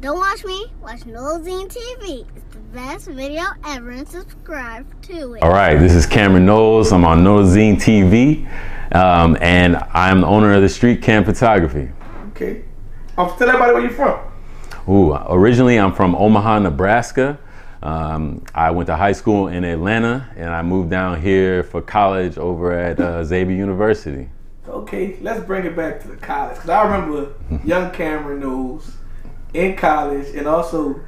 [0.00, 2.26] Don't watch me, watch Nolazine TV.
[2.34, 5.42] It's the best video ever and subscribe to it.
[5.42, 6.90] All right, this is Cameron Knowles.
[6.90, 8.50] I'm on Nolazine TV,
[8.94, 11.90] um, and I'm the owner of the Street Cam Photography.
[12.30, 12.64] Okay.
[13.18, 14.18] Um, tell everybody where you're from.
[14.88, 17.38] Ooh, originally I'm from Omaha, Nebraska.
[17.82, 22.38] Um, I went to high school in Atlanta, and I moved down here for college
[22.38, 24.30] over at uh, Xavier University.
[24.66, 26.54] Okay, let's bring it back to the college.
[26.54, 27.34] Because I remember
[27.66, 28.96] young Cameron Knowles
[29.54, 31.00] in college and also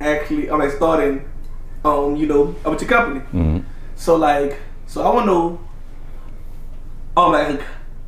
[0.00, 1.28] actually, I'm like starting,
[1.84, 3.20] um, you know, up with your company.
[3.20, 3.58] Mm-hmm.
[3.94, 5.60] So like, so I want to know,
[7.16, 7.60] um, like,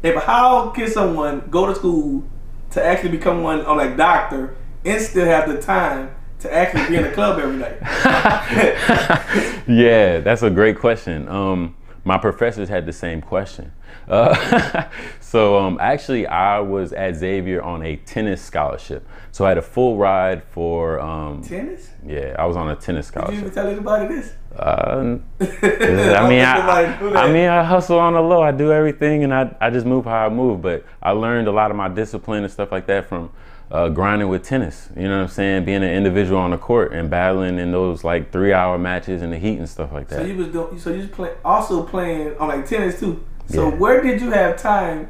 [0.02, 2.24] if how can someone go to school
[2.70, 6.96] to actually become one, um, like doctor, and still have the time to actually be
[6.96, 7.78] in the club every night?
[9.68, 11.28] yeah, that's a great question.
[11.28, 13.72] Um, my professors had the same question.
[14.08, 14.84] Uh,
[15.20, 19.06] so um, actually, I was at Xavier on a tennis scholarship.
[19.32, 21.00] So I had a full ride for.
[21.00, 21.90] Um, Tennis?
[22.06, 24.32] yeah, I was on a tennis Did you even tell anybody this?
[24.56, 28.42] Uh, I mean, I, I mean, I hustle on the low.
[28.42, 30.62] I do everything, and I, I just move how I move.
[30.62, 33.30] But I learned a lot of my discipline and stuff like that from
[33.70, 34.88] uh, grinding with tennis.
[34.96, 35.64] You know what I'm saying?
[35.64, 39.30] Being an individual on the court and battling in those like three hour matches in
[39.30, 40.20] the heat and stuff like that.
[40.20, 43.24] So you was doing, so you was play, also playing on like tennis too.
[43.46, 43.74] So Yeah.
[43.76, 45.08] where did you have time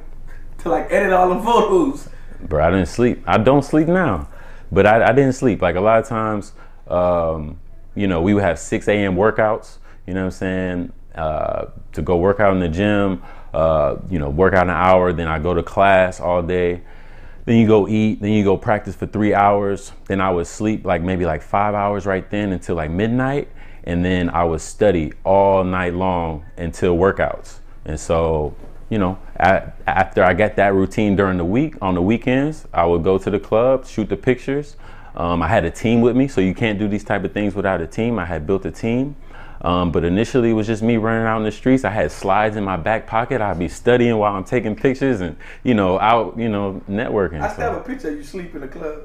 [0.58, 2.08] to like edit all the photos?
[2.40, 3.22] Bro, I didn't sleep.
[3.27, 4.28] I don't sleep now,
[4.70, 5.62] but I, I didn't sleep.
[5.62, 6.52] Like a lot of times,
[6.88, 7.58] um,
[7.94, 9.16] you know, we would have 6 a.m.
[9.16, 13.22] workouts, you know what I'm saying, uh, to go work out in the gym,
[13.55, 16.82] uh, you know, work out an hour, then I go to class all day.
[17.46, 19.92] Then you go eat, then you go practice for three hours.
[20.06, 23.48] Then I would sleep like maybe like five hours right then until like midnight.
[23.84, 27.58] And then I would study all night long until workouts.
[27.84, 28.54] And so,
[28.90, 32.86] you know, a after I got that routine during the week, on the weekends, I
[32.86, 34.77] would go to the club, shoot the pictures.
[35.16, 37.55] Um, I had a team with me, so you can't do these type of things
[37.55, 38.18] without a team.
[38.18, 39.16] I had built a team.
[39.60, 41.84] Um, but initially, it was just me running out in the streets.
[41.84, 43.40] I had slides in my back pocket.
[43.40, 47.40] I'd be studying while I'm taking pictures and, you know, out, you know, networking.
[47.40, 49.05] I still have So a picture of you sleep in the club.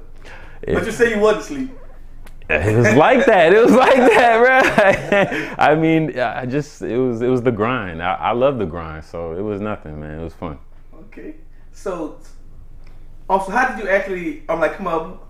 [0.66, 1.78] But you say you wasn't asleep.
[2.50, 3.54] It was like that.
[3.54, 5.56] It was like that, bro.
[5.66, 8.02] I mean, I just it was it was the grind.
[8.02, 10.20] I, I love the grind, so it was nothing, man.
[10.20, 10.58] It was fun.
[11.06, 11.36] Okay.
[11.72, 12.18] So,
[13.30, 15.28] also, how did you actually, I'm like, come up,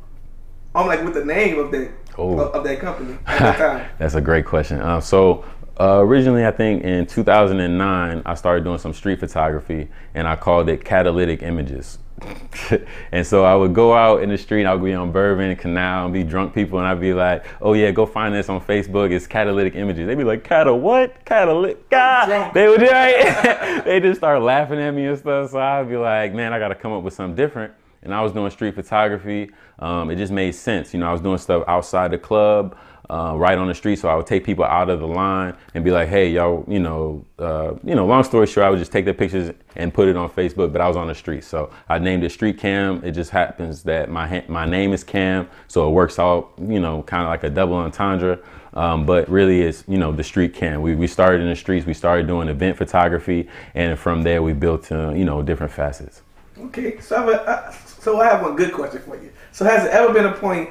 [0.73, 2.39] I'm like, with the name of that Oh.
[2.39, 3.89] of, of that company at that time?
[3.97, 4.81] That's a great question.
[4.81, 5.45] Uh, so
[5.79, 10.69] uh, originally, I think in 2009, I started doing some street photography, and I called
[10.69, 11.99] it catalytic images.
[13.11, 16.05] and so I would go out in the street, I would be on Bourbon Canal
[16.05, 19.11] and be drunk people, and I'd be like, "Oh yeah, go find this on Facebook.
[19.11, 21.23] It's catalytic images." They'd be like, "Cata what?
[21.25, 21.89] Catalytic?
[21.89, 23.83] God!" They would right?
[23.85, 25.51] they just start laughing at me and stuff.
[25.51, 28.21] So I'd be like, "Man, I got to come up with something different." And I
[28.21, 29.51] was doing street photography.
[29.79, 30.93] Um, it just made sense.
[30.93, 32.77] You know, I was doing stuff outside the club,
[33.09, 33.97] uh, right on the street.
[33.97, 36.79] So I would take people out of the line and be like, "Hey, y'all, you
[36.79, 40.07] know, uh, you know." Long story short, I would just take the pictures and put
[40.07, 40.71] it on Facebook.
[40.71, 43.03] But I was on the street, so I named it Street Cam.
[43.03, 46.79] It just happens that my ha- my name is Cam, so it works out, you
[46.79, 48.39] know, kind of like a double entendre.
[48.73, 50.81] Um, but really, it's you know the street cam.
[50.81, 51.85] We we started in the streets.
[51.85, 56.21] We started doing event photography, and from there we built to you know different facets.
[56.59, 59.31] Okay, so I, have a, uh, so I have one good question for you.
[59.51, 60.69] So has it ever been a point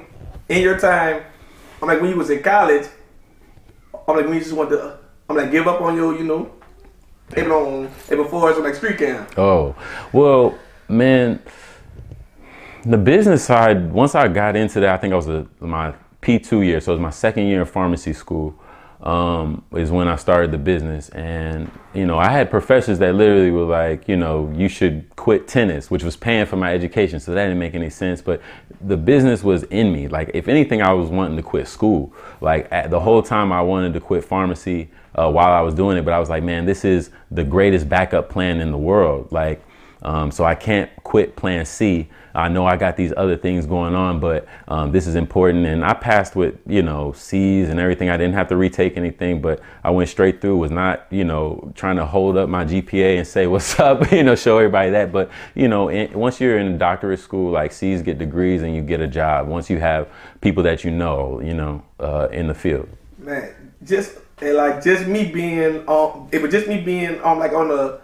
[0.49, 1.25] in your time,
[1.81, 2.87] I'm like when you was in college,
[4.06, 6.50] I'm like when you just want to, I'm like give up on your, you know,
[7.37, 9.27] even on, and before it's like street cam.
[9.37, 9.75] Oh,
[10.12, 11.41] well, man,
[12.84, 16.65] the business side, once I got into that, I think I was a, my P2
[16.65, 18.59] year, so it was my second year in pharmacy school,
[19.03, 21.09] um, is when I started the business.
[21.11, 25.47] And, you know, I had professors that literally were like, you know, you should quit
[25.47, 28.21] tennis, which was paying for my education, so that didn't make any sense.
[28.21, 28.41] But
[28.81, 30.09] the business was in me.
[30.09, 32.13] Like, if anything, I was wanting to quit school.
[32.41, 35.97] Like, at, the whole time I wanted to quit pharmacy uh, while I was doing
[35.97, 39.31] it, but I was like, man, this is the greatest backup plan in the world.
[39.31, 39.63] Like,
[40.03, 42.09] um, so I can't quit plan C.
[42.38, 45.67] I know I got these other things going on, but um, this is important.
[45.67, 48.11] And I passed with, you know, C's and everything.
[48.11, 51.73] I didn't have to retake anything, but I went straight through, was not, you know,
[51.75, 55.11] trying to hold up my GPA and say, what's up, you know, show everybody that.
[55.11, 58.82] But, you know, in, once you're in doctorate school, like C's get degrees and you
[58.82, 59.49] get a job.
[59.49, 60.08] Once you have
[60.41, 62.88] people that you know, you know, uh, in the field.
[63.19, 67.69] Man, just like just me being on, it was just me being on like on
[67.69, 68.00] the.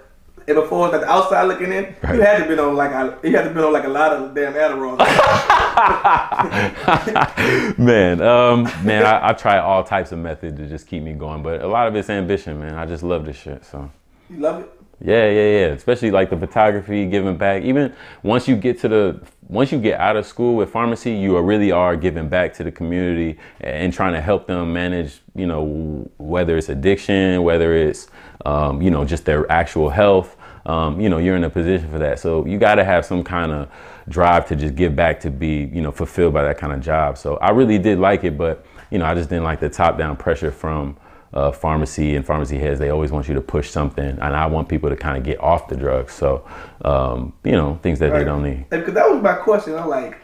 [0.46, 2.20] And before like the outside looking in, you Right.
[2.20, 4.35] had to be on like a, you had to been on like a lot of
[4.35, 4.99] damn Adderall.
[7.79, 11.43] man, um, man, I, I try all types of methods to just keep me going,
[11.43, 12.75] but a lot of it's ambition, man.
[12.75, 13.64] I just love this shit.
[13.64, 13.91] So,
[14.29, 14.70] you love it.
[15.00, 15.67] Yeah, yeah, yeah.
[15.73, 17.62] Especially like the photography, giving back.
[17.62, 21.37] Even once you get to the once you get out of school with pharmacy, you
[21.37, 25.47] are really are giving back to the community and trying to help them manage, you
[25.47, 28.08] know, whether it's addiction, whether it's,
[28.44, 30.36] um, you know, just their actual health.
[30.66, 32.19] Um, you know, you're in a position for that.
[32.19, 33.70] So you got to have some kind of
[34.08, 37.19] drive to just give back to be, you know, fulfilled by that kind of job.
[37.19, 39.98] So I really did like it, but you know, I just didn't like the top
[39.98, 40.96] down pressure from
[41.34, 44.69] uh, pharmacy and pharmacy heads, they always want you to push something, and I want
[44.69, 46.12] people to kind of get off the drugs.
[46.12, 46.46] So,
[46.84, 48.20] um, you know, things that right.
[48.20, 48.70] they don't need.
[48.70, 49.75] Because that was my question.
[49.75, 50.16] I'm like,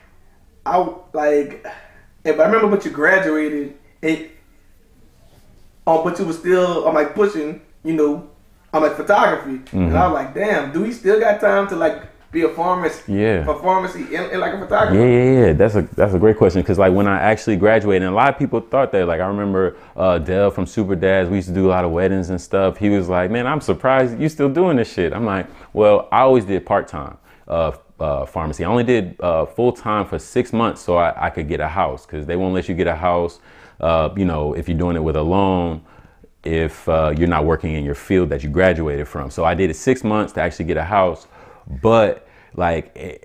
[0.65, 0.77] I
[1.13, 1.67] like,
[2.25, 4.31] if I remember, but you graduated, it,
[5.87, 8.31] um, but you were still, I'm like pushing, you know,
[8.73, 9.79] I'm like photography, mm-hmm.
[9.79, 13.09] and I'm like, damn, do we still got time to like be a pharmacist.
[13.09, 13.49] Yeah.
[13.49, 14.97] A pharmacy in, in like a photographer.
[14.97, 15.53] Yeah, yeah, yeah.
[15.53, 18.29] That's a that's a great question because like when I actually graduated, and a lot
[18.29, 19.07] of people thought that.
[19.07, 21.29] Like I remember uh, Dell from Super Dads.
[21.29, 22.77] We used to do a lot of weddings and stuff.
[22.77, 26.21] He was like, "Man, I'm surprised you still doing this shit." I'm like, "Well, I
[26.21, 27.17] always did part time."
[27.49, 28.65] Uh, uh, pharmacy.
[28.65, 31.69] I only did uh, full time for six months so I, I could get a
[31.69, 33.41] house because they won't let you get a house,
[33.79, 35.85] uh, you know, if you're doing it with a loan,
[36.45, 39.31] if uh, you're not working in your field that you graduated from.
[39.31, 41.27] So I did it six months to actually get a house.
[41.83, 43.19] But like, eh,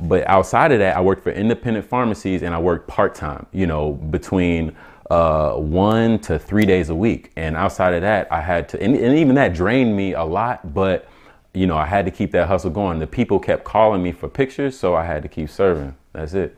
[0.00, 3.46] but outside of that, I worked for independent pharmacies and I worked part time.
[3.52, 4.76] You know, between
[5.10, 7.32] uh, one to three days a week.
[7.36, 10.72] And outside of that, I had to, and, and, even that drained me a lot,
[10.72, 11.08] but
[11.52, 13.00] you know, I had to keep that hustle going.
[13.00, 15.96] The people kept calling me for pictures, so I had to keep serving.
[16.12, 16.56] That's it.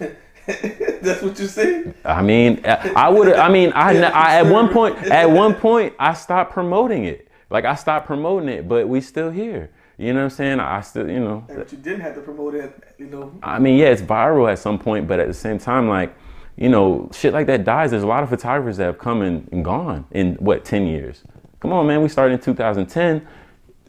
[1.02, 1.94] That's what you said.
[2.04, 3.32] I mean, I would.
[3.32, 7.28] I mean, I, I at one point, at one point, I stopped promoting it.
[7.50, 9.70] Like I stopped promoting it, but we still here.
[9.98, 10.60] You know what I'm saying?
[10.60, 11.44] I still, you know.
[11.48, 13.32] But you didn't have to promote it, you know.
[13.42, 16.14] I mean, yeah, it's viral at some point, but at the same time, like,
[16.56, 17.92] you know, shit like that dies.
[17.92, 21.22] There's a lot of photographers that have come and, and gone in what 10 years.
[21.60, 22.02] Come on, man.
[22.02, 23.26] We started in 2010.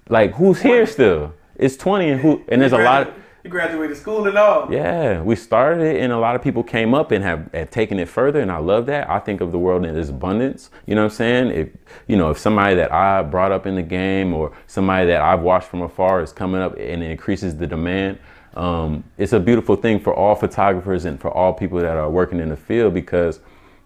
[0.08, 1.34] Like, who's here still?
[1.56, 2.42] It's 20, and who?
[2.48, 3.10] And there's a lot.
[3.10, 3.14] Of,
[3.48, 4.72] you graduated school and all.
[4.72, 7.98] Yeah, we started it, and a lot of people came up and have, have taken
[7.98, 9.10] it further, and I love that.
[9.10, 10.70] I think of the world in its abundance.
[10.86, 11.52] You know what I'm saying?
[11.52, 11.70] If
[12.08, 15.42] you know, if somebody that I brought up in the game or somebody that I've
[15.42, 18.20] watched from afar is coming up and it increases the demand,
[18.56, 22.40] um, it's a beautiful thing for all photographers and for all people that are working
[22.40, 23.40] in the field because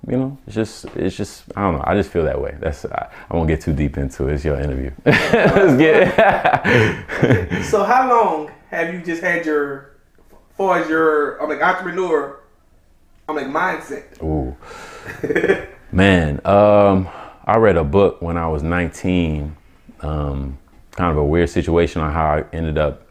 [0.08, 1.84] you know, it's just, it's just, I don't know.
[1.86, 2.58] I just feel that way.
[2.60, 4.34] That's, I, I won't get too deep into it.
[4.34, 4.90] It's your interview.
[5.06, 6.16] Let's get.
[7.66, 9.92] so, how long have you just had your,
[10.58, 12.40] far as your, I'm like entrepreneur,
[13.28, 14.22] I'm like mindset?
[14.24, 14.56] Ooh,
[15.92, 16.42] man.
[16.46, 17.08] Um,
[17.46, 19.56] I read a book when I was 19.
[20.02, 20.58] Um,
[20.92, 23.08] kind of a weird situation on how I ended up,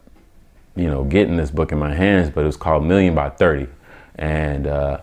[0.75, 2.29] you know, getting this book in my hands.
[2.29, 3.67] But it was called Million by Thirty,
[4.15, 5.01] and uh,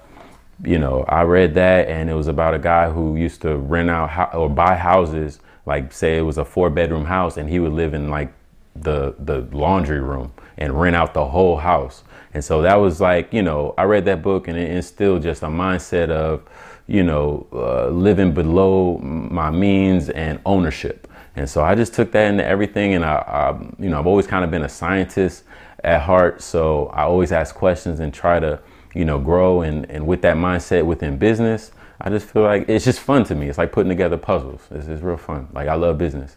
[0.62, 3.90] you know, I read that, and it was about a guy who used to rent
[3.90, 5.40] out ho- or buy houses.
[5.66, 8.32] Like, say it was a four bedroom house, and he would live in like
[8.76, 12.02] the the laundry room and rent out the whole house.
[12.34, 15.42] And so that was like, you know, I read that book and it instilled just
[15.42, 16.42] a mindset of,
[16.86, 21.08] you know, uh, living below my means and ownership.
[21.36, 22.94] And so I just took that into everything.
[22.94, 25.44] And I, I, you know, I've always kind of been a scientist
[25.84, 26.42] at heart.
[26.42, 28.60] So I always ask questions and try to,
[28.94, 29.62] you know, grow.
[29.62, 33.34] And, and with that mindset within business, I just feel like it's just fun to
[33.34, 33.48] me.
[33.48, 34.60] It's like putting together puzzles.
[34.70, 35.48] It's, it's real fun.
[35.52, 36.36] Like I love business.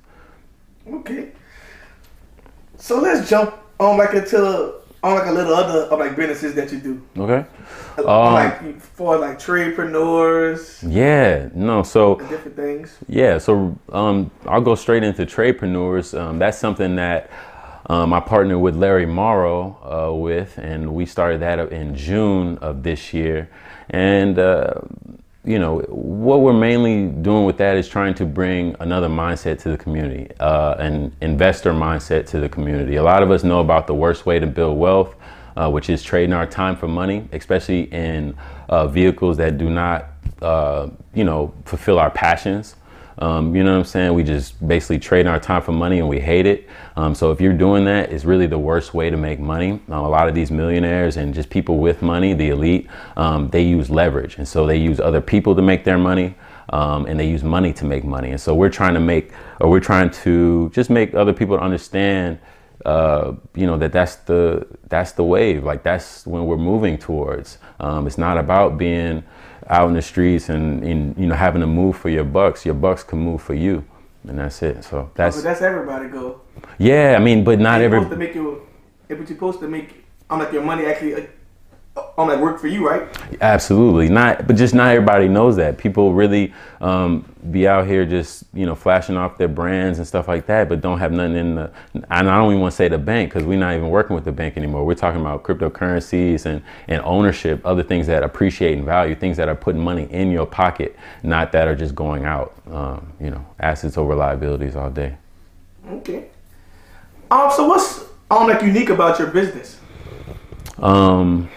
[0.87, 1.31] Okay.
[2.77, 6.71] So let's jump on like into on like a little other of like businesses that
[6.71, 7.01] you do.
[7.17, 7.45] Okay.
[7.97, 10.83] Um, like for like tradepreneurs.
[10.87, 11.49] Yeah.
[11.53, 11.81] No.
[11.83, 12.97] So different things.
[13.07, 13.39] Yeah.
[13.39, 16.17] So um, I'll go straight into tradepreneurs.
[16.19, 17.29] Um, that's something that.
[17.89, 22.83] Um, I partnered with Larry Morrow uh, with, and we started that in June of
[22.83, 23.49] this year.
[23.89, 24.75] And uh,
[25.43, 29.71] you know, what we're mainly doing with that is trying to bring another mindset to
[29.71, 32.97] the community, uh, an investor mindset to the community.
[32.97, 35.15] A lot of us know about the worst way to build wealth,
[35.57, 38.37] uh, which is trading our time for money, especially in
[38.69, 40.09] uh, vehicles that do not,
[40.43, 42.75] uh, you know, fulfill our passions.
[43.17, 44.13] Um, you know what I'm saying?
[44.13, 46.67] We just basically trade our time for money and we hate it.
[46.95, 49.79] Um, so if you're doing that, it's really the worst way to make money.
[49.89, 52.87] Uh, a lot of these millionaires and just people with money, the elite,
[53.17, 54.37] um, they use leverage.
[54.37, 56.35] And so they use other people to make their money.
[56.69, 58.31] Um, and they use money to make money.
[58.31, 62.39] And so we're trying to make, or we're trying to just make other people understand
[62.85, 67.57] uh, you know that that's the that's the wave like that's when we're moving towards
[67.79, 69.23] um, it's not about being
[69.71, 72.65] out in the streets and, and, you know having to move for your bucks.
[72.65, 73.83] Your bucks can move for you,
[74.27, 74.83] and that's it.
[74.83, 76.41] So oh, that's oh, that's everybody go.
[76.77, 77.99] Yeah, I mean, but not you're every.
[77.99, 78.61] Supposed to make your,
[79.07, 80.03] but you're supposed to make.
[80.29, 81.27] I'm like your money actually.
[82.17, 83.07] On that work for you, right?
[83.41, 85.77] Absolutely not, but just not everybody knows that.
[85.77, 90.27] People really um, be out here just you know flashing off their brands and stuff
[90.27, 91.71] like that, but don't have nothing in the.
[91.93, 94.25] And I don't even want to say the bank because we're not even working with
[94.25, 94.85] the bank anymore.
[94.85, 99.47] We're talking about cryptocurrencies and and ownership, other things that appreciate in value, things that
[99.47, 102.53] are putting money in your pocket, not that are just going out.
[102.69, 105.17] Um, you know, assets over liabilities all day.
[105.87, 106.29] Okay.
[107.31, 107.49] Um.
[107.51, 109.79] So what's um like unique about your business?
[110.81, 111.49] Um,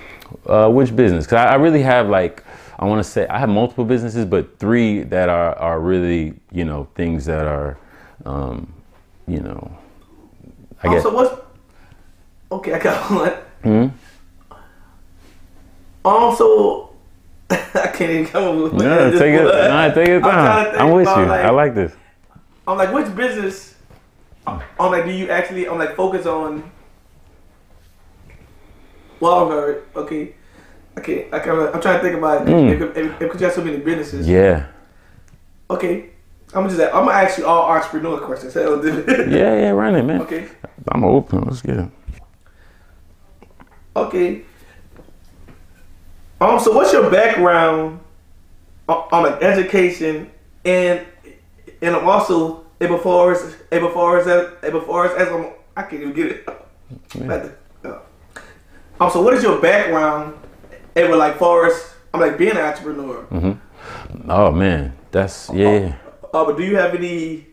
[0.46, 1.24] uh, which business?
[1.26, 2.42] Because I, I really have like
[2.78, 6.64] I want to say I have multiple businesses, but three that are are really you
[6.64, 7.78] know things that are,
[8.26, 8.72] um,
[9.28, 9.70] you know,
[10.82, 11.02] I Um, guess.
[11.04, 11.40] so what's
[12.52, 12.74] okay?
[12.74, 13.32] I got one.
[13.62, 13.88] Hmm?
[16.04, 16.34] Um.
[16.36, 16.90] So
[17.50, 19.44] I can't even come up with No, take it.
[19.44, 20.64] No, take it I'm trying down.
[20.64, 21.24] to think I'm with you.
[21.26, 21.94] like- I like this.
[22.66, 23.74] I'm like, which business?
[24.46, 24.60] I'm
[24.90, 25.66] like, do you actually?
[25.68, 26.70] I'm like, focus on.
[29.25, 30.35] Well, okay, okay,
[30.99, 31.28] okay.
[31.33, 32.49] I of, I'm trying to think about it.
[32.50, 32.69] Mm.
[32.75, 34.28] If, if, if, 'cause you have so many businesses.
[34.28, 34.66] Yeah,
[35.71, 36.11] Okay,
[36.52, 36.78] I'm just.
[36.78, 38.52] I'm gonna ask you all entrepreneur questions.
[38.59, 39.26] Hell, yeah,
[39.62, 39.71] yeah.
[39.71, 40.21] Run it, man.
[40.21, 40.47] Okay.
[40.93, 41.40] I'm open.
[41.45, 41.90] Let's get it.
[43.97, 44.43] Okay.
[46.38, 46.61] Um.
[46.61, 48.00] So, what's your background
[48.87, 50.31] on, on like education
[50.66, 51.00] and
[51.81, 54.28] and I'm also able Forrest, able Forrest,
[54.62, 55.47] able Forrest as I'm.
[55.75, 56.49] I can't even get it.
[57.14, 57.49] Yeah.
[59.00, 59.10] Uh, Um.
[59.10, 60.34] So, what is your background?
[60.96, 61.94] Able like Forrest.
[62.12, 63.26] I'm like being an entrepreneur.
[64.28, 65.96] Oh man, that's yeah.
[66.32, 67.46] Uh, but do you have any?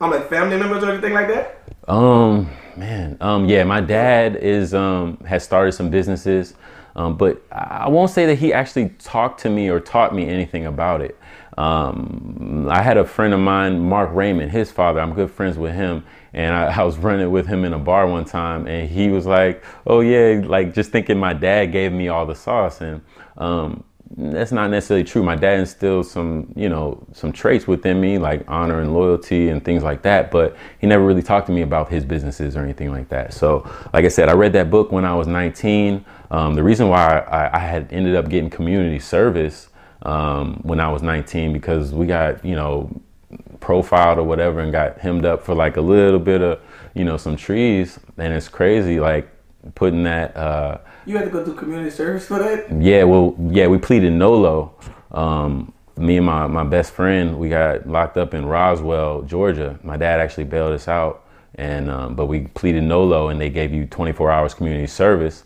[0.00, 1.62] I'm like family members or anything like that.
[1.88, 6.54] Um, man, um, yeah, my dad is um has started some businesses,
[6.96, 10.66] um, but I won't say that he actually talked to me or taught me anything
[10.66, 11.18] about it.
[11.58, 15.00] Um, I had a friend of mine, Mark Raymond, his father.
[15.00, 18.06] I'm good friends with him, and I, I was running with him in a bar
[18.06, 22.08] one time, and he was like, "Oh yeah," like just thinking my dad gave me
[22.08, 23.02] all the sauce, and
[23.36, 23.84] um,
[24.16, 25.22] that's not necessarily true.
[25.22, 29.64] My dad instilled some, you know, some traits within me, like honor and loyalty and
[29.64, 30.30] things like that.
[30.30, 33.32] But he never really talked to me about his businesses or anything like that.
[33.32, 36.04] So, like I said, I read that book when I was 19.
[36.30, 39.68] Um, the reason why I, I had ended up getting community service
[40.02, 42.90] um, when I was 19 because we got, you know,
[43.60, 46.60] profiled or whatever and got hemmed up for like a little bit of,
[46.94, 47.98] you know, some trees.
[48.18, 49.28] And it's crazy, like
[49.74, 50.36] putting that.
[50.36, 52.70] Uh, You had to go through community service for that.
[52.82, 54.74] yeah, well, yeah, we pleaded NOLO.
[55.12, 59.78] Um, me and my, my best friend, we got locked up in Roswell, Georgia.
[59.82, 61.24] My dad actually bailed us out,
[61.56, 65.44] and um, but we pleaded NOLO, and they gave you 24 hours community service,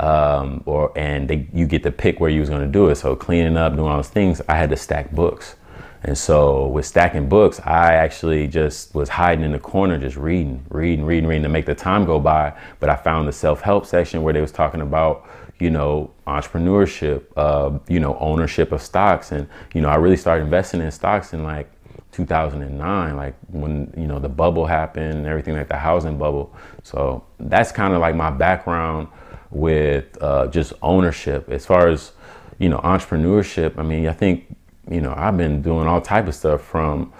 [0.00, 2.94] um, or and they, you get to pick where you was going to do it.
[2.96, 5.56] So cleaning up, doing all those things, I had to stack books.
[6.04, 10.64] And so with stacking books, I actually just was hiding in the corner, just reading,
[10.68, 12.52] reading, reading, reading to make the time go by.
[12.80, 15.28] But I found the self-help section where they was talking about,
[15.58, 19.30] you know, entrepreneurship, uh, you know, ownership of stocks.
[19.30, 21.70] And, you know, I really started investing in stocks in like
[22.10, 26.52] 2009, like when, you know, the bubble happened and everything like the housing bubble.
[26.82, 29.06] So that's kind of like my background
[29.50, 32.10] with uh, just ownership as far as,
[32.58, 33.78] you know, entrepreneurship.
[33.78, 34.56] I mean, I think
[34.90, 37.12] you know, I've been doing all type of stuff from,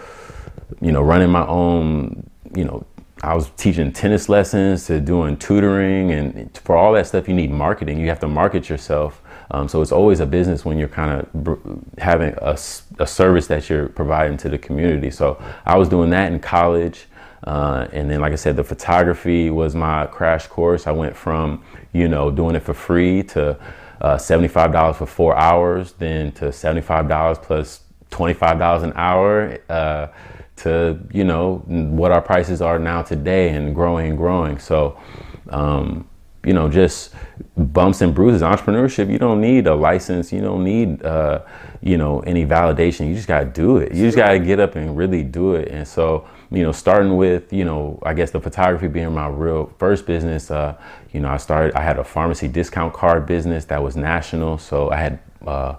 [0.80, 2.84] you know, running my own, you know,
[3.22, 7.52] I was teaching tennis lessons to doing tutoring, and for all that stuff, you need
[7.52, 8.00] marketing.
[8.00, 9.22] You have to market yourself.
[9.52, 11.54] Um, so it's always a business when you're kind of br-
[11.98, 15.10] having a service that you're providing to the community.
[15.10, 17.06] So I was doing that in college.
[17.44, 20.86] Uh, and then, like I said, the photography was my crash course.
[20.86, 23.56] I went from, you know, doing it for free to
[24.02, 27.80] uh, $75 for four hours, then to $75 plus
[28.10, 30.08] $25 an hour, uh,
[30.56, 34.58] to, you know, what our prices are now today and growing and growing.
[34.58, 34.98] So,
[35.48, 36.08] um,
[36.44, 37.14] you know, just
[37.56, 38.42] bumps and bruises.
[38.42, 40.32] Entrepreneurship, you don't need a license.
[40.32, 41.42] You don't need, uh,
[41.80, 43.08] you know, any validation.
[43.08, 43.94] You just got to do it.
[43.94, 45.68] You just got to get up and really do it.
[45.68, 49.72] And so, you know, starting with, you know, I guess the photography being my real
[49.78, 50.76] first business, uh,
[51.12, 54.58] you know, I started, I had a pharmacy discount card business that was national.
[54.58, 55.76] So I had, uh,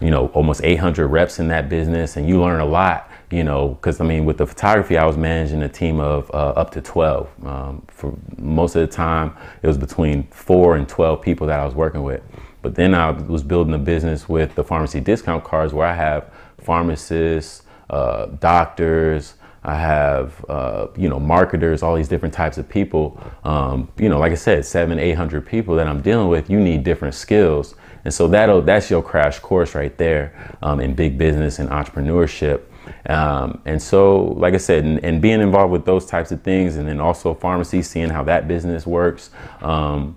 [0.00, 2.16] you know, almost 800 reps in that business.
[2.16, 5.16] And you learn a lot, you know, because I mean, with the photography, I was
[5.16, 7.28] managing a team of uh, up to 12.
[7.44, 11.64] Um, for most of the time, it was between four and 12 people that I
[11.64, 12.22] was working with.
[12.62, 16.32] But then I was building a business with the pharmacy discount cards where I have
[16.58, 19.34] pharmacists, uh, doctors,
[19.66, 23.20] I have, uh, you know, marketers, all these different types of people.
[23.42, 26.84] Um, you know, like I said, seven, 800 people that I'm dealing with, you need
[26.84, 27.74] different skills.
[28.04, 32.62] And so that'll, that's your crash course right there um, in big business and entrepreneurship.
[33.08, 36.76] Um, and so, like I said, and, and, being involved with those types of things,
[36.76, 40.16] and then also pharmacy, seeing how that business works, um,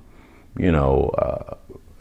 [0.58, 1.56] you know, uh,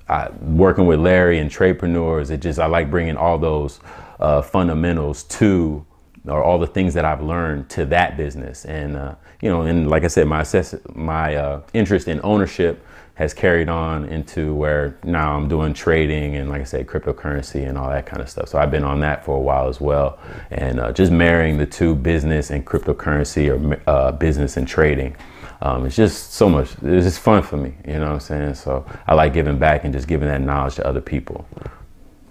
[0.08, 3.80] I, working with Larry and tradepreneurs, it just I like bringing all those
[4.18, 5.84] uh, fundamentals to
[6.26, 8.64] or all the things that I've learned to that business.
[8.64, 12.84] And uh, you know, and like I said, my assess- my uh, interest in ownership
[13.14, 17.76] has carried on into where now I'm doing trading and like I said, cryptocurrency and
[17.76, 18.48] all that kind of stuff.
[18.48, 20.20] So I've been on that for a while as well,
[20.52, 25.16] and uh, just marrying the two, business and cryptocurrency or uh, business and trading.
[25.60, 26.70] Um, it's just so much.
[26.82, 28.54] It's just fun for me, you know what I'm saying?
[28.54, 31.44] So I like giving back and just giving that knowledge to other people.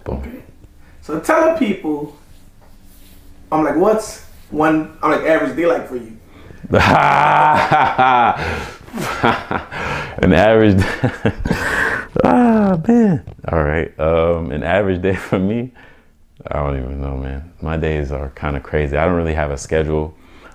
[0.05, 0.17] Boom.
[0.19, 0.43] Okay.
[1.01, 2.17] So tell people,
[3.51, 6.17] I'm like, what's one, I'm like, average day like for you?
[6.69, 6.81] an
[10.33, 10.81] average
[12.25, 13.23] ah man.
[13.49, 15.71] All right um an average day for me?
[16.47, 17.53] I don't even know man.
[17.61, 18.97] My days are kind of crazy.
[18.97, 20.13] I don't really have a schedule.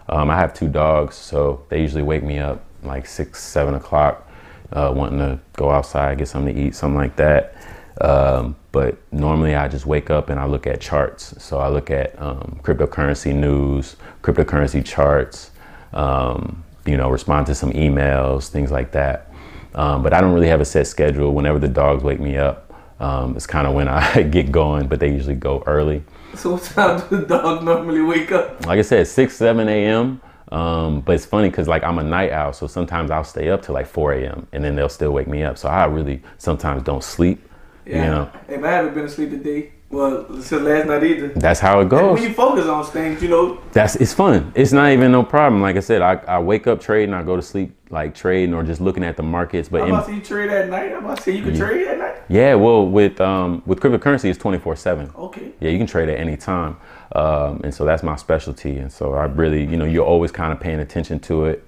[0.09, 4.29] Um, i have two dogs so they usually wake me up like six seven o'clock
[4.73, 7.55] uh, wanting to go outside get something to eat something like that.
[8.01, 11.91] Um, but normally i just wake up and i look at charts so i look
[11.91, 15.52] at um, cryptocurrency news cryptocurrency charts
[15.93, 19.31] um, you know, respond to some emails, things like that.
[19.75, 21.33] Um, but I don't really have a set schedule.
[21.33, 25.00] Whenever the dogs wake me up, um, it's kind of when I get going, but
[25.00, 26.02] they usually go early.
[26.35, 28.64] So what time do the dogs normally wake up?
[28.67, 30.21] Like I said, 6, 7 a.m.
[30.50, 33.62] Um, but it's funny because like I'm a night owl, so sometimes I'll stay up
[33.62, 34.47] till like 4 a.m.
[34.52, 35.57] and then they'll still wake me up.
[35.57, 37.49] So I really sometimes don't sleep.
[37.87, 38.05] Yeah.
[38.05, 41.29] You know, If I haven't been asleep today, well, since last night either.
[41.29, 42.15] that's how it And goes.
[42.15, 44.51] when you focus on things, you know, That's it's fun.
[44.55, 45.61] It's not even no problem.
[45.61, 48.62] Like I said, I, I wake up trading, I go to sleep like trading or
[48.62, 49.69] just looking at the markets.
[49.69, 50.93] But I'm in, about to say you trade at night.
[50.93, 52.17] I'm about to see you can trade at night.
[52.29, 55.11] yeah, well, with um, with cryptocurrency, it's twenty four seven.
[55.15, 55.53] Okay.
[55.61, 56.79] Yeah, you can trade at any time,
[57.15, 58.79] um, and so that's my specialty.
[58.79, 61.67] And so I really, you know, you're always kind of paying attention to it.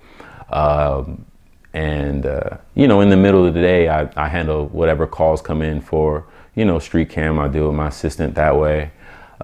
[0.50, 1.26] Um,
[1.74, 5.42] and uh, you know, in the middle of the day, I, I handle whatever calls
[5.42, 7.38] come in for you know street cam.
[7.38, 8.92] I deal with my assistant that way,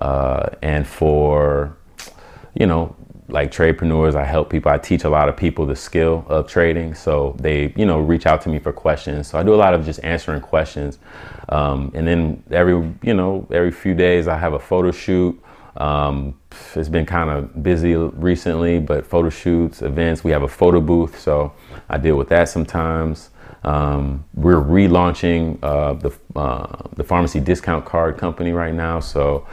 [0.01, 1.77] uh, and for
[2.55, 2.97] you know
[3.29, 4.71] like tradepreneurs i help people.
[4.71, 6.95] I teach a lot of people the skill of trading.
[6.95, 9.27] So they you know reach out to me for questions.
[9.29, 10.99] So i do a lot of just answering questions.
[11.49, 15.41] Um, and then every you know every few days i have a photo shoot.
[15.77, 16.40] Um,
[16.77, 21.19] it's been kind of busy recently but photo shoots events we have a photo booth
[21.19, 21.53] so
[21.89, 23.31] i deal with that sometimes
[23.65, 29.01] um, we're relaunching uh, the uh, the pharmacy discount card company right now.
[29.01, 29.47] So,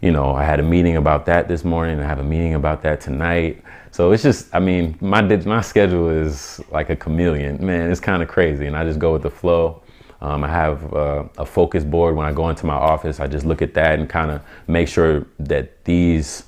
[0.00, 2.00] you know, I had a meeting about that this morning.
[2.00, 3.62] I have a meeting about that tonight.
[3.92, 7.64] So it's just, I mean, my my schedule is like a chameleon.
[7.64, 9.82] Man, it's kind of crazy, and I just go with the flow.
[10.24, 13.20] Um, I have uh, a focus board when I go into my office.
[13.20, 16.44] I just look at that and kind of make sure that these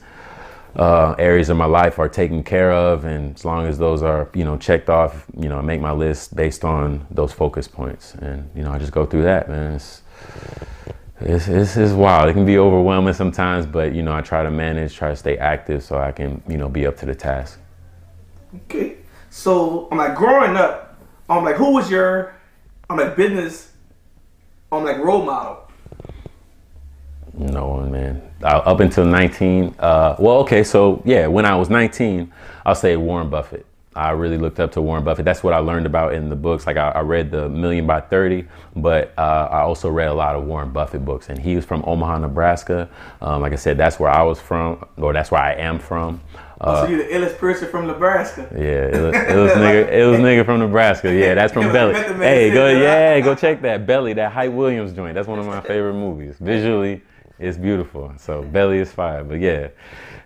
[0.77, 4.31] uh, areas of my life are taken care of, and as long as those are,
[4.33, 8.15] you know, checked off, you know, I make my list based on those focus points,
[8.15, 9.75] and you know, I just go through that, man.
[9.75, 10.03] It's,
[11.21, 12.31] it's, it's, it's wild.
[12.31, 15.37] It can be overwhelming sometimes, but you know, I try to manage, try to stay
[15.37, 17.61] active, so I can, you know, be up to the task.
[18.65, 18.97] Okay.
[19.29, 20.99] So I'm like growing up.
[21.29, 22.36] I'm like, who was your,
[22.89, 23.73] I'm like business,
[24.71, 25.71] I'm like role model.
[27.35, 28.23] No man.
[28.43, 32.33] Uh, up until 19, uh, well, okay, so yeah, when I was 19,
[32.65, 33.67] I'll say Warren Buffett.
[33.95, 35.25] I really looked up to Warren Buffett.
[35.25, 36.67] That's what I learned about in the books.
[36.67, 38.47] Like I, I read the Million by 30,
[38.77, 41.31] but uh, I also read a lot of Warren Buffett books.
[41.31, 42.91] And he was from Omaha, Nebraska.
[43.23, 46.21] Um, like I said, that's where I was from, or that's where I am from.
[46.61, 48.49] Uh, so you the illest person from Nebraska.
[48.53, 49.15] yeah, it was,
[49.53, 51.15] nigga, it was nigga from Nebraska.
[51.15, 51.95] Yeah, that's from Belly.
[51.95, 55.15] Hey, go yeah, go check that Belly, that Hype Williams joint.
[55.15, 56.37] That's one of my favorite movies.
[56.41, 57.03] Visually,
[57.39, 58.13] it's beautiful.
[58.17, 59.23] So Belly is fire.
[59.23, 59.69] But yeah,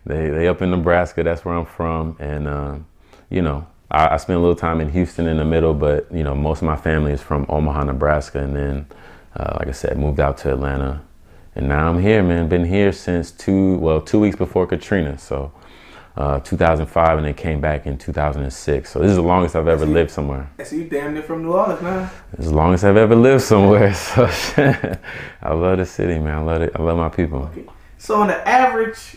[0.07, 1.25] they they up in Nebraska.
[1.25, 2.87] That's where I'm from, and um,
[3.29, 3.67] you know.
[3.93, 6.63] I, I spent a little time in Houston in the middle, but you know most
[6.63, 8.87] of my family is from Omaha, Nebraska, and then,
[9.35, 11.03] uh, like I said, moved out to Atlanta,
[11.57, 12.49] and now I'm here, man.
[12.49, 15.51] Been here since two, well, two weeks before Katrina, so
[16.21, 18.91] uh, 2005, and then came back in 2006.
[18.91, 20.51] So this is the longest I've ever lived somewhere.
[20.63, 22.11] See you damn near from New Orleans, man.
[22.37, 23.95] As long as I've ever lived somewhere.
[23.95, 24.27] So
[25.43, 26.39] I love the city, man.
[26.39, 26.73] I love it.
[26.75, 27.45] I love my people.
[27.53, 27.65] Okay.
[27.97, 29.17] So on the average,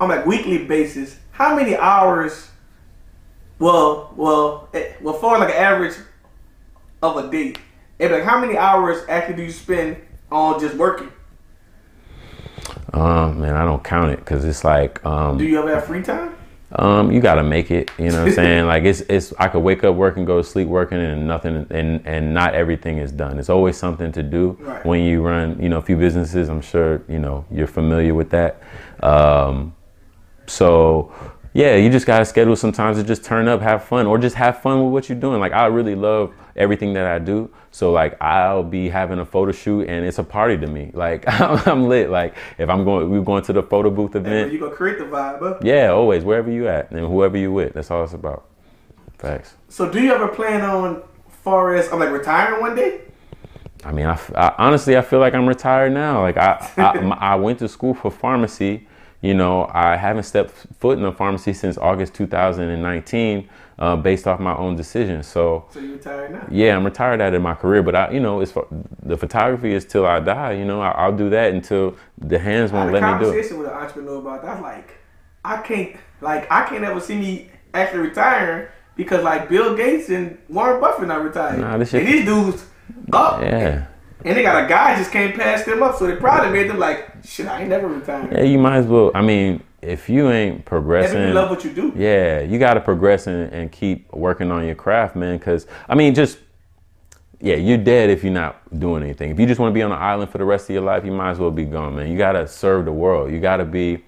[0.00, 2.50] on a weekly basis, how many hours?
[3.60, 5.94] Well, well, eh, well, for like an average
[7.02, 7.54] of a day,
[8.00, 9.96] like how many hours actually do you spend
[10.32, 11.12] on just working?
[12.92, 16.02] Um, man, I don't count it because it's like um, Do you ever have free
[16.02, 16.34] time?
[16.74, 17.90] um, you gotta make it.
[17.98, 18.66] You know what I'm saying?
[18.72, 22.06] like it's it's I could wake up working, go to sleep working, and nothing, and
[22.06, 23.38] and not everything is done.
[23.38, 24.84] It's always something to do Right.
[24.86, 25.60] when you run.
[25.62, 26.48] You know, a few businesses.
[26.48, 28.62] I'm sure you know you're familiar with that.
[29.02, 29.74] Um,
[30.46, 31.12] so
[31.54, 34.62] yeah, you just gotta schedule sometimes to just turn up, have fun, or just have
[34.62, 35.38] fun with what you're doing.
[35.38, 37.50] Like I really love everything that I do.
[37.70, 40.90] So like I'll be having a photo shoot and it's a party to me.
[41.02, 42.10] Like I'm lit.
[42.10, 44.52] Like if I'm going, we're going to the photo booth event.
[44.52, 45.58] You gonna create the vibe, huh?
[45.62, 47.74] Yeah, always wherever you at and whoever you with.
[47.74, 48.44] That's all it's about.
[49.18, 49.54] Facts.
[49.68, 51.02] So do you ever plan on,
[51.42, 53.00] far as I'm like retiring one day?
[53.84, 56.22] I mean, I, I honestly I feel like I'm retired now.
[56.22, 56.98] Like I I,
[57.32, 58.86] I went to school for pharmacy.
[59.22, 64.40] You know, I haven't stepped foot in a pharmacy since August 2019, uh, based off
[64.40, 65.22] my own decision.
[65.22, 66.44] So, So you retired now?
[66.50, 68.52] yeah, I'm retired out of my career, but I, you know, it's
[69.02, 70.52] the photography is till I die.
[70.54, 73.18] You know, I, I'll do that until the hands won't let me do it.
[73.32, 74.60] conversation with an entrepreneur about that.
[74.60, 74.98] Like,
[75.44, 80.36] I can't, like, I can't ever see me actually retiring because, like, Bill Gates and
[80.48, 81.60] Warren Buffett not retired.
[81.60, 82.66] Nah, this shit- and these dudes
[83.12, 83.40] up.
[83.40, 83.86] Yeah.
[84.24, 86.78] And they got a guy just came past them up, so they probably made them
[86.80, 88.32] like, shit, I ain't never retiring.
[88.32, 89.10] Yeah, you might as well.
[89.14, 91.92] I mean, if you ain't And if progressing, you love what you do.
[91.96, 95.38] Yeah, you got to progress and, and keep working on your craft, man.
[95.38, 96.38] Because I mean, just
[97.40, 99.30] yeah, you're dead if you're not doing anything.
[99.30, 101.04] If you just want to be on an island for the rest of your life,
[101.04, 102.10] you might as well be gone, man.
[102.10, 103.32] You got to serve the world.
[103.32, 104.04] You got to be,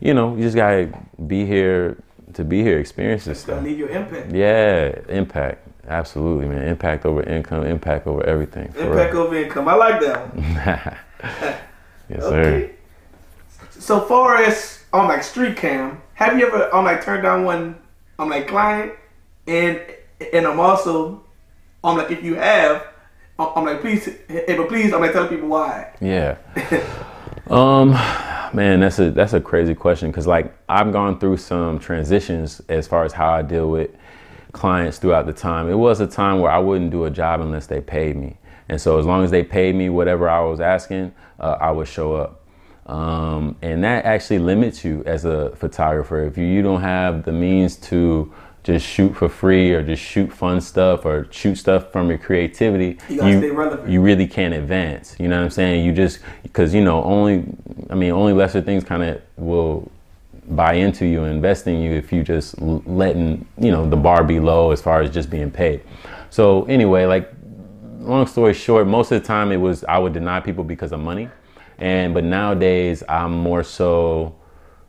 [0.00, 0.92] you know, you just got to
[1.26, 2.02] be here
[2.34, 3.64] to be here, experience this Gotta stuff.
[3.64, 4.32] leave your impact.
[4.32, 5.66] Yeah, impact.
[5.88, 6.68] Absolutely, man.
[6.68, 8.72] Impact over income, impact over everything.
[8.78, 9.68] Impact over income.
[9.68, 11.60] I like that
[12.10, 12.40] yes, sir.
[12.40, 12.70] Okay.
[13.70, 17.78] So far as on like street cam, have you ever on like turned down one
[18.18, 18.92] on like client?
[19.46, 19.80] And
[20.32, 21.22] and I'm also
[21.82, 22.86] I'm like if you have,
[23.38, 25.94] I'm like please, hey, but please I'm like telling people why.
[26.00, 26.36] Yeah.
[27.50, 27.90] um,
[28.54, 32.86] man, that's a that's a crazy question because like I've gone through some transitions as
[32.86, 33.90] far as how I deal with
[34.52, 35.68] clients throughout the time.
[35.68, 38.36] It was a time where I wouldn't do a job unless they paid me,
[38.70, 41.88] and so as long as they paid me whatever I was asking, uh, I would
[41.88, 42.40] show up.
[42.86, 47.32] Um, and that actually limits you as a photographer if you, you don't have the
[47.32, 52.08] means to just shoot for free or just shoot fun stuff or shoot stuff from
[52.10, 53.88] your creativity You relevant.
[53.88, 55.16] you really can't advance.
[55.18, 55.84] You know what I'm saying?
[55.84, 57.44] You just because you know only
[57.90, 59.90] I mean only lesser things kind of will
[60.48, 64.22] buy into you and invest in you if you just letting you know the bar
[64.22, 65.80] be low as far as just being paid.
[66.28, 67.32] So anyway, like
[68.00, 71.00] long story short, most of the time it was I would deny people because of
[71.00, 71.28] money,
[71.78, 74.34] and but nowadays I'm more so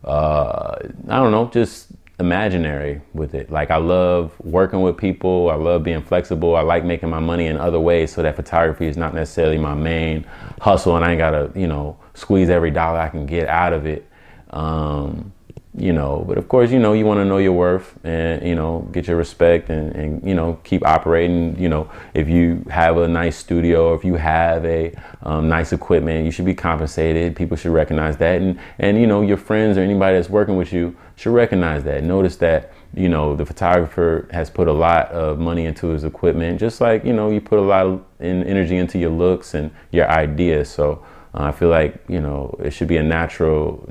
[0.04, 1.88] uh, I don't know, just
[2.20, 3.52] imaginary with it.
[3.52, 5.50] Like I love working with people.
[5.50, 6.56] I love being flexible.
[6.56, 9.74] I like making my money in other ways so that photography is not necessarily my
[9.74, 10.26] main
[10.62, 13.86] hustle and I ain't gotta, you know, squeeze every dollar I can get out of
[13.86, 14.08] it.
[14.52, 15.34] Um,
[15.78, 18.56] you know, but of course, you know, you want to know your worth and, you
[18.56, 21.58] know, get your respect and, and, you know, keep operating.
[21.58, 25.72] You know, if you have a nice studio or if you have a um, nice
[25.72, 27.38] equipment, you should be compensated.
[27.38, 28.42] People should recognize that.
[28.42, 32.04] And, and, you know, your friends or anybody that's working with you should recognize that.
[32.04, 36.60] Notice that, you know, the photographer has put a lot of money into his equipment,
[36.60, 40.10] just like, you know, you put a lot of energy into your looks and your
[40.10, 40.70] ideas.
[40.70, 43.86] So, uh, I feel like you know it should be a natural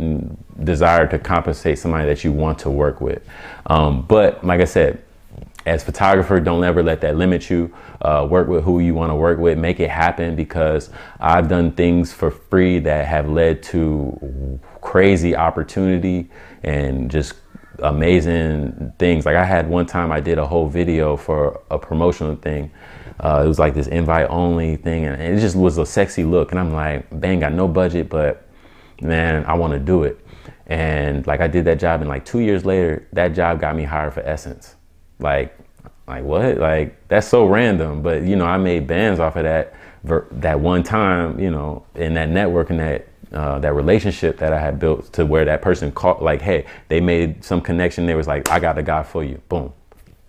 [0.62, 3.22] desire to compensate somebody that you want to work with.
[3.66, 5.02] Um, but like I said,
[5.66, 7.74] as photographer, don't ever let that limit you.
[8.00, 9.58] Uh, work with who you want to work with.
[9.58, 16.30] Make it happen because I've done things for free that have led to crazy opportunity
[16.62, 17.34] and just
[17.82, 19.26] amazing things.
[19.26, 22.70] Like I had one time I did a whole video for a promotional thing.
[23.20, 26.52] Uh, it was like this invite only thing, and it just was a sexy look.
[26.52, 28.48] And I'm like, bang, got no budget, but
[29.02, 30.18] man, I want to do it.
[30.66, 33.84] And like I did that job, and like two years later, that job got me
[33.84, 34.74] hired for Essence.
[35.18, 35.56] Like,
[36.08, 36.56] like what?
[36.58, 40.82] Like that's so random, but you know, I made bands off of that that one
[40.82, 45.12] time, you know, in that network and that uh, that relationship that I had built
[45.12, 48.06] to where that person called, like, hey, they made some connection.
[48.06, 49.72] They was like, I got a guy for you, boom,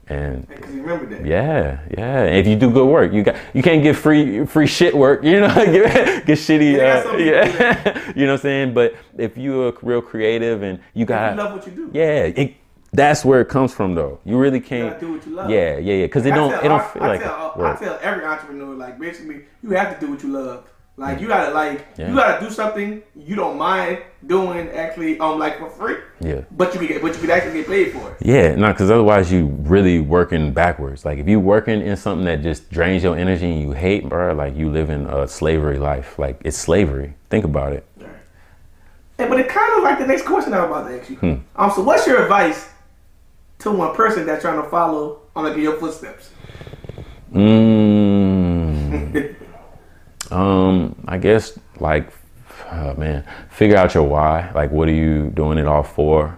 [0.07, 1.25] and Because you remember that.
[1.25, 2.23] yeah, yeah.
[2.23, 5.23] And if you do good work, you got you can't get free free shit work,
[5.23, 6.75] you know, get, get shitty.
[6.77, 8.73] Yeah, Uh, yeah, you know what I'm saying.
[8.73, 11.89] But if you're a real creative and you got, You love what you do.
[11.93, 12.55] yeah, it,
[12.93, 14.19] that's where it comes from, though.
[14.25, 14.91] You really can't.
[14.93, 15.49] gotta do what you love.
[15.49, 16.05] Yeah, yeah, yeah.
[16.07, 17.81] Because it don't tell- it don't I, feel I like tell, work.
[17.81, 20.65] I tell every entrepreneur, like basically, you have to do what you love.
[20.97, 22.09] Like you gotta like Yeah.
[22.09, 25.95] you gotta do something you don't mind doing actually um like for free.
[26.19, 26.41] Yeah.
[26.51, 28.17] But you can get but you can actually get paid for it.
[28.21, 31.03] Yeah, no, because otherwise you really working backwards.
[31.05, 34.33] Like if you working in something that just drains your energy and you hate, bro,
[34.33, 36.19] like you living a slavery life.
[36.19, 37.15] Like it's slavery.
[37.29, 37.85] Think about it.
[39.17, 41.15] And, but it kind of like the next question I'm about to ask you.
[41.17, 41.35] Hmm.
[41.55, 42.69] Um, so what's your advice
[43.59, 46.31] to one person that's trying to follow on like your footsteps?
[47.33, 48.30] Mm,
[50.31, 52.11] um, I guess like,
[52.71, 54.51] oh, man, figure out your why.
[54.53, 56.37] Like, what are you doing it all for?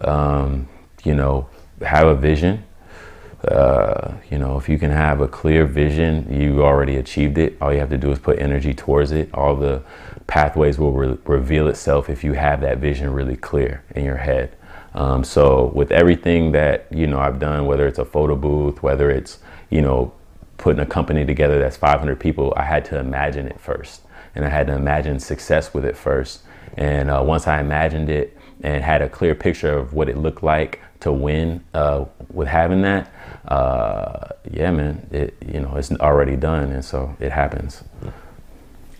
[0.00, 0.68] um,
[1.04, 1.48] you know,
[1.82, 2.64] have a vision.
[3.46, 7.56] Uh, you know, if you can have a clear vision, you already achieved it.
[7.60, 9.32] All you have to do is put energy towards it.
[9.32, 9.82] All the
[10.26, 14.56] pathways will re- reveal itself if you have that vision really clear in your head.
[14.94, 19.10] Um, so with everything that you know I've done, whether it's a photo booth, whether
[19.10, 19.38] it's
[19.70, 20.12] you know
[20.58, 24.02] putting a company together that's 500 people, I had to imagine it first,
[24.34, 26.42] and I had to imagine success with it first.
[26.76, 30.42] And uh, once I imagined it and had a clear picture of what it looked
[30.42, 33.10] like to win uh, with having that,
[33.46, 37.82] uh, yeah, man, it you know it's already done, and so it happens.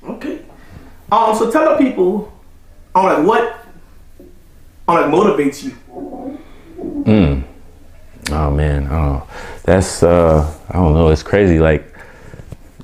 [0.05, 0.41] Okay.
[1.13, 1.35] Um.
[1.37, 2.33] So tell the people,
[2.95, 3.67] on like what,
[4.87, 5.77] on like motivates you.
[7.05, 7.45] Mm.
[8.31, 9.27] Oh man, oh,
[9.65, 11.09] that's uh, I don't know.
[11.09, 11.59] It's crazy.
[11.59, 11.95] Like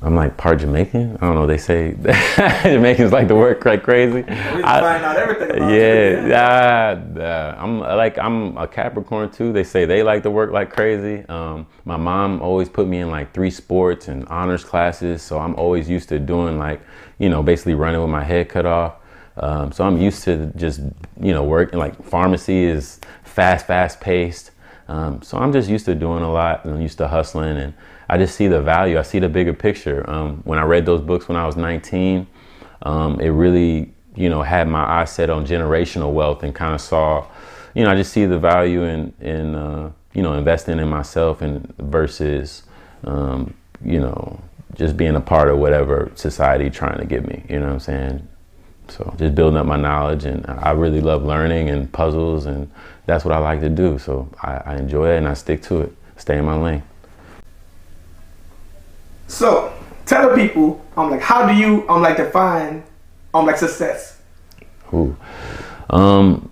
[0.04, 1.16] I'm like part Jamaican.
[1.16, 1.46] I don't know.
[1.46, 1.94] They say
[2.62, 4.22] Jamaicans like to work like crazy.
[4.22, 5.50] We I, find out everything.
[5.50, 7.54] About yeah, yeah.
[7.56, 9.52] Uh, I'm like I'm a Capricorn too.
[9.52, 11.26] They say they like to work like crazy.
[11.28, 15.54] Um, my mom always put me in like three sports and honors classes, so I'm
[15.56, 16.82] always used to doing like
[17.18, 18.96] you know basically running with my head cut off.
[19.36, 20.80] Um, so I'm used to just
[21.18, 24.50] you know working like pharmacy is fast, fast paced.
[24.88, 27.74] Um, so I'm just used to doing a lot and I'm used to hustling and
[28.08, 28.98] I just see the value.
[28.98, 30.08] I see the bigger picture.
[30.08, 32.26] Um, when I read those books when I was 19,
[32.82, 36.80] um, it really, you know, had my eyes set on generational wealth and kind of
[36.80, 37.26] saw,
[37.74, 41.40] you know, I just see the value in, in uh, you know, investing in myself
[41.42, 42.64] and versus,
[43.04, 44.40] um, you know,
[44.74, 47.44] just being a part of whatever society trying to give me.
[47.48, 48.28] You know what I'm saying?
[48.88, 52.70] So just building up my knowledge, and I really love learning and puzzles, and
[53.06, 53.98] that's what I like to do.
[53.98, 55.96] So I, I enjoy it, and I stick to it.
[56.16, 56.82] Stay in my lane.
[59.26, 59.72] So
[60.06, 62.84] tell the people, I'm like, how do you, I'm like define,
[63.32, 64.20] I'm like success.
[64.92, 65.16] Ooh.
[65.90, 66.50] Um,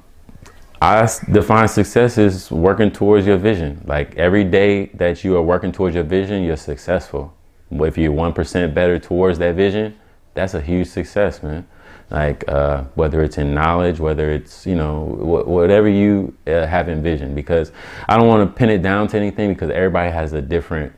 [0.80, 3.82] I define success as working towards your vision.
[3.86, 7.32] Like every day that you are working towards your vision, you're successful.
[7.70, 9.94] If you're one percent better towards that vision,
[10.34, 11.66] that's a huge success, man
[12.12, 16.88] like uh, whether it's in knowledge, whether it's you know wh- whatever you uh, have
[16.88, 17.34] envisioned.
[17.34, 17.72] Because
[18.06, 20.92] I don't want to pin it down to anything because everybody has a different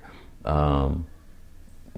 [0.44, 1.06] um,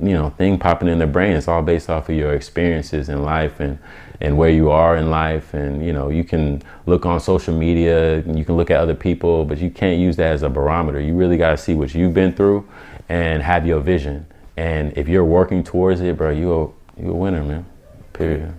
[0.01, 1.33] you know thing popping in their brain.
[1.33, 3.79] It's all based off of your experiences in life and
[4.21, 5.55] and where you are in life.
[5.55, 9.47] And you know you can look on social media, you can look at other people,
[9.47, 11.01] but you can't use that as a barometer.
[11.01, 12.69] You really got to see what you've been through
[13.09, 14.27] and have your vision.
[14.59, 17.65] And if you're working towards it, bro, you a you a winner, man.
[18.13, 18.55] Period.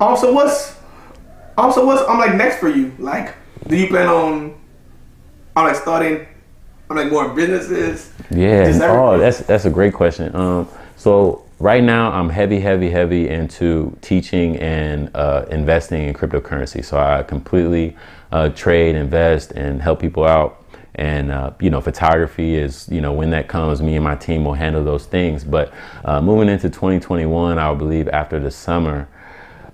[0.00, 0.76] Also, what's
[1.56, 2.94] also what's I'm like next for you?
[2.98, 3.34] Like,
[3.66, 4.60] do you plan on
[5.56, 6.26] on like starting
[6.88, 8.12] on like more businesses?
[8.30, 8.78] Yeah.
[8.82, 10.34] Oh, that's that's a great question.
[10.36, 16.84] Um, so right now I'm heavy, heavy, heavy into teaching and uh, investing in cryptocurrency.
[16.84, 17.96] So I completely
[18.30, 20.64] uh, trade, invest, and help people out.
[20.94, 24.44] And uh, you know, photography is you know when that comes, me and my team
[24.44, 25.42] will handle those things.
[25.42, 25.72] But
[26.04, 29.08] uh, moving into 2021, I believe after the summer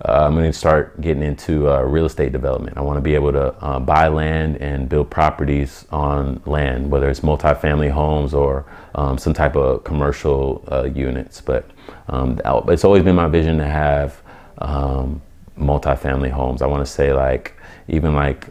[0.02, 2.76] uh, I'm going to start getting into uh, real estate development.
[2.76, 7.08] I want to be able to uh, buy land and build properties on land, whether
[7.08, 11.40] it's multifamily homes or um, some type of commercial uh, units.
[11.40, 11.70] But
[12.08, 14.20] um, it's always been my vision to have
[14.58, 15.22] um,
[15.58, 16.60] multifamily homes.
[16.60, 17.54] I want to say like
[17.88, 18.48] even like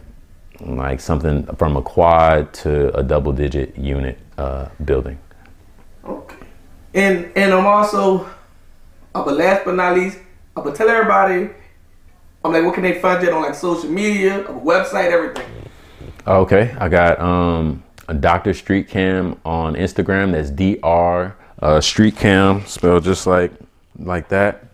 [0.60, 5.18] like something from a quad to a double digit unit uh, building.
[6.04, 6.36] Okay,
[6.94, 8.28] and and I'm also,
[9.12, 10.18] but last but not least
[10.56, 11.50] I'm gonna tell everybody.
[12.44, 15.46] I'm like, what can they find you on like social media, website, everything.
[16.26, 18.54] Okay, I got um a Dr.
[18.54, 20.32] Street Cam on Instagram.
[20.32, 21.36] That's Dr.
[21.60, 23.52] Uh, Street Cam, spelled just like
[23.98, 24.66] like that.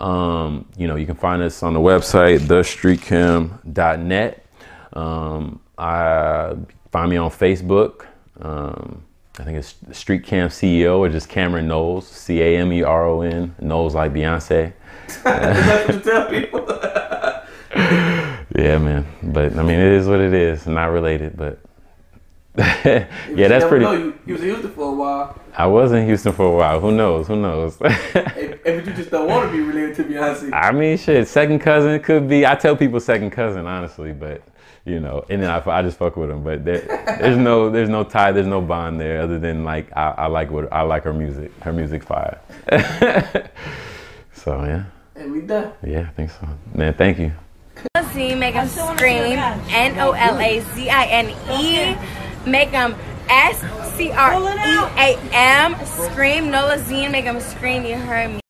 [0.00, 4.46] Um, you know, you can find us on the website, thestreetcam.net.
[4.92, 6.54] Um, I
[6.92, 8.04] find me on Facebook.
[8.40, 9.02] Um,
[9.38, 13.06] I think it's Street Cam CEO or just Cameron Knowles, C A M E R
[13.06, 14.72] O N, Knowles like Beyonce.
[15.08, 16.66] Tell people.
[18.54, 19.06] yeah, man.
[19.22, 20.66] But I mean, it is what it is.
[20.66, 21.58] Not related, but
[22.58, 23.06] yeah,
[23.48, 23.84] that's pretty.
[23.84, 25.38] Know, you, you was in Houston for a while.
[25.54, 26.80] I was in Houston for a while.
[26.80, 27.26] Who knows?
[27.26, 27.76] Who knows?
[27.82, 30.54] if, if, you just don't want to be related to Beyonce.
[30.54, 32.46] I mean, shit, second cousin could be.
[32.46, 34.40] I tell people second cousin, honestly, but
[34.86, 36.42] you know, and then I, I just fuck with them.
[36.42, 36.80] But there,
[37.20, 40.50] there's no, there's no tie, there's no bond there, other than like I, I like
[40.50, 41.52] what I like her music.
[41.60, 42.40] Her music fire.
[44.32, 44.84] so yeah.
[45.16, 45.72] And we done.
[45.82, 46.46] Yeah, I think so.
[46.74, 47.32] Man, thank you.
[48.12, 49.38] Z, make them scream.
[49.68, 51.96] N O L A Z I N E.
[52.50, 52.94] Make them
[53.28, 53.60] S
[53.96, 55.76] C R E A M.
[55.84, 56.50] Scream.
[56.50, 57.84] Nola Z, make them scream.
[57.84, 58.40] You heard me.